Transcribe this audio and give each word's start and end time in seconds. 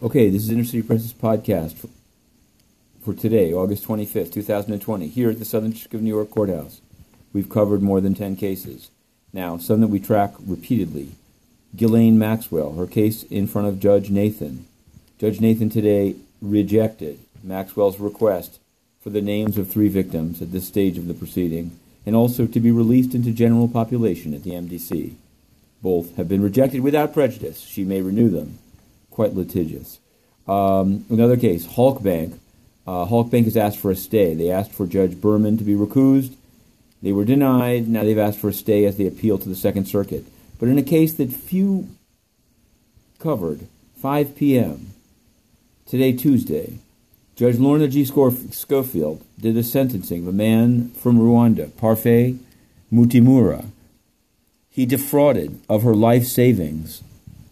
Okay, 0.00 0.30
this 0.30 0.44
is 0.44 0.50
Inner 0.50 0.62
City 0.62 0.82
Press's 0.82 1.12
podcast 1.12 1.74
for, 1.74 1.88
for 3.04 3.12
today, 3.12 3.52
August 3.52 3.82
25th, 3.82 4.32
2020, 4.32 5.08
here 5.08 5.28
at 5.28 5.40
the 5.40 5.44
Southern 5.44 5.72
District 5.72 5.92
of 5.92 6.02
New 6.02 6.14
York 6.14 6.30
Courthouse. 6.30 6.80
We've 7.32 7.48
covered 7.48 7.82
more 7.82 8.00
than 8.00 8.14
10 8.14 8.36
cases. 8.36 8.90
Now, 9.32 9.58
some 9.58 9.80
that 9.80 9.88
we 9.88 9.98
track 9.98 10.34
repeatedly. 10.38 11.16
Ghislaine 11.74 12.16
Maxwell, 12.16 12.74
her 12.74 12.86
case 12.86 13.24
in 13.24 13.48
front 13.48 13.66
of 13.66 13.80
Judge 13.80 14.08
Nathan. 14.08 14.68
Judge 15.18 15.40
Nathan 15.40 15.68
today 15.68 16.14
rejected 16.40 17.18
Maxwell's 17.42 17.98
request 17.98 18.60
for 19.02 19.10
the 19.10 19.20
names 19.20 19.58
of 19.58 19.68
three 19.68 19.88
victims 19.88 20.40
at 20.40 20.52
this 20.52 20.68
stage 20.68 20.96
of 20.96 21.08
the 21.08 21.14
proceeding 21.14 21.76
and 22.06 22.14
also 22.14 22.46
to 22.46 22.60
be 22.60 22.70
released 22.70 23.16
into 23.16 23.32
general 23.32 23.66
population 23.66 24.32
at 24.32 24.44
the 24.44 24.52
MDC. 24.52 25.14
Both 25.82 26.14
have 26.14 26.28
been 26.28 26.40
rejected 26.40 26.82
without 26.82 27.12
prejudice. 27.12 27.58
She 27.58 27.82
may 27.82 28.00
renew 28.00 28.28
them 28.28 28.60
quite 29.18 29.34
litigious. 29.34 29.98
Um, 30.46 31.04
another 31.10 31.36
case, 31.36 31.66
Halk 31.66 32.04
Bank. 32.04 32.40
Uh, 32.86 33.04
Halk 33.04 33.32
Bank 33.32 33.46
has 33.46 33.56
asked 33.56 33.80
for 33.80 33.90
a 33.90 33.96
stay. 33.96 34.32
They 34.32 34.48
asked 34.48 34.70
for 34.70 34.86
Judge 34.86 35.20
Berman 35.20 35.58
to 35.58 35.64
be 35.64 35.74
recused. 35.74 36.36
They 37.02 37.10
were 37.10 37.24
denied. 37.24 37.88
Now 37.88 38.04
they've 38.04 38.16
asked 38.16 38.38
for 38.38 38.50
a 38.50 38.52
stay 38.52 38.84
as 38.84 38.96
they 38.96 39.08
appeal 39.08 39.36
to 39.38 39.48
the 39.48 39.56
Second 39.56 39.86
Circuit. 39.86 40.24
But 40.60 40.68
in 40.68 40.78
a 40.78 40.84
case 40.84 41.14
that 41.14 41.32
few 41.32 41.88
covered, 43.18 43.66
5 44.00 44.36
p.m., 44.36 44.94
today, 45.84 46.12
Tuesday, 46.12 46.78
Judge 47.34 47.58
Lorna 47.58 47.88
G. 47.88 48.04
Schofield 48.04 49.24
did 49.40 49.56
the 49.56 49.64
sentencing 49.64 50.22
of 50.22 50.28
a 50.28 50.32
man 50.32 50.90
from 50.90 51.18
Rwanda, 51.18 51.76
Parfait 51.76 52.36
Mutimura. 52.92 53.64
He 54.70 54.86
defrauded 54.86 55.58
of 55.68 55.82
her 55.82 55.96
life 55.96 56.24
savings 56.24 57.02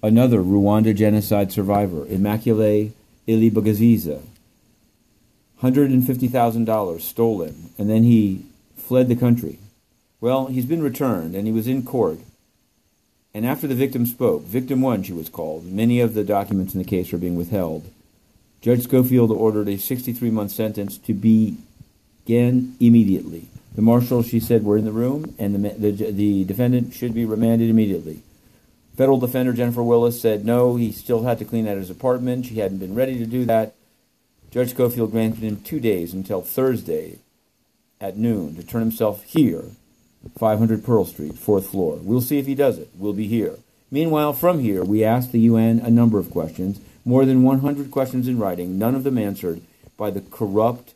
another 0.03 0.39
Rwanda 0.39 0.95
genocide 0.95 1.53
survivor, 1.53 2.05
Immaculée 2.07 2.93
Ilibagiza. 3.27 4.23
$150,000 5.63 7.01
stolen, 7.01 7.71
and 7.79 7.89
then 7.89 8.03
he 8.05 8.45
fled 8.77 9.09
the 9.09 9.17
country. 9.17 9.59
Well, 10.21 10.47
he's 10.47 10.67
been 10.67 10.83
returned, 10.83 11.35
and 11.35 11.47
he 11.47 11.53
was 11.53 11.67
in 11.67 11.83
court. 11.83 12.21
And 13.33 13.47
after 13.47 13.67
the 13.67 13.75
victim 13.75 14.07
spoke, 14.07 14.45
victim 14.45 14.81
one, 14.81 15.03
she 15.03 15.13
was 15.13 15.29
called, 15.29 15.65
many 15.65 16.01
of 16.01 16.15
the 16.15 16.25
documents 16.25 16.75
in 16.75 16.79
the 16.79 16.89
case 16.89 17.13
are 17.13 17.19
being 17.19 17.37
withheld. 17.37 17.91
Judge 18.63 18.85
Schofield 18.85 19.31
ordered 19.31 19.69
a 19.69 19.79
63 19.79 20.31
month 20.31 20.51
sentence 20.51 20.99
to 20.99 21.15
begin 21.15 22.77
immediately. 22.81 23.49
The 23.75 23.83
marshal, 23.83 24.23
she 24.23 24.41
said, 24.41 24.65
were 24.65 24.79
in 24.79 24.87
the 24.87 24.93
room, 24.93 25.35
and 25.39 25.55
the, 25.55 25.91
the, 25.91 26.11
the 26.11 26.45
defendant 26.45 26.95
should 26.95 27.13
be 27.13 27.27
remanded 27.27 27.69
immediately. 27.69 28.23
Federal 28.97 29.19
defender 29.19 29.53
Jennifer 29.53 29.83
Willis 29.83 30.21
said 30.21 30.45
no, 30.45 30.77
he 30.77 30.91
still 30.91 31.25
had 31.25 31.39
to 31.39 31.45
clean 31.45 31.69
out 31.69 31.77
his 31.77 31.91
apartment. 31.91 32.47
She 32.47 32.61
hadn't 32.61 32.79
been 32.79 32.95
ready 32.95 33.19
to 33.19 33.27
do 33.27 33.45
that. 33.45 33.75
Judge 34.51 34.71
Schofield 34.71 35.11
granted 35.11 35.41
him 35.41 35.61
two 35.61 35.81
days 35.81 36.15
until 36.15 36.41
Thursday 36.41 37.19
at 38.01 38.17
noon 38.17 38.57
to 38.57 38.63
turn 38.63 38.81
himself 38.81 39.23
here, 39.25 39.65
500 40.39 40.85
Pearl 40.85 41.05
Street, 41.05 41.35
fourth 41.35 41.69
floor. 41.69 41.99
We'll 42.03 42.21
see 42.21 42.39
if 42.39 42.47
he 42.47 42.55
does 42.55 42.79
it. 42.79 42.89
We'll 42.97 43.13
be 43.13 43.27
here. 43.27 43.57
Meanwhile, 43.91 44.33
from 44.33 44.61
here, 44.61 44.83
we 44.83 45.05
asked 45.05 45.33
the 45.33 45.41
UN 45.41 45.81
a 45.81 45.91
number 45.91 46.19
of 46.19 46.31
questions, 46.31 46.81
more 47.05 47.25
than 47.25 47.43
100 47.43 47.91
questions 47.91 48.27
in 48.27 48.39
writing, 48.39 48.79
none 48.79 48.95
of 48.95 49.05
them 49.05 49.19
answered 49.19 49.61
by 49.97 50.11
the 50.11 50.23
corrupt 50.23 50.95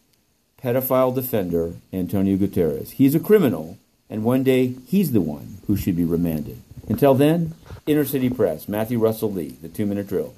pedophile 0.63 1.15
defender 1.15 1.75
Antonio 1.93 2.37
Guterres. 2.37 2.93
He's 2.93 3.15
a 3.15 3.21
criminal, 3.21 3.79
and 4.09 4.25
one 4.25 4.43
day 4.43 4.75
he's 4.87 5.13
the 5.13 5.21
one 5.21 5.59
who 5.67 5.77
should 5.77 5.97
be 5.97 6.05
remanded. 6.05 6.61
Until 6.89 7.15
then, 7.15 7.55
Inner 7.91 8.05
City 8.05 8.31
Press, 8.31 8.69
Matthew 8.69 9.01
Russell 9.01 9.33
Lee, 9.33 9.57
the 9.63 9.69
two 9.69 9.85
minute 9.85 10.07
drill. 10.07 10.33